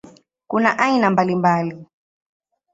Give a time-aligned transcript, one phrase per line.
[0.49, 1.85] Kuna aina mbalimbali.